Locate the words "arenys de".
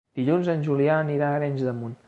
1.43-1.79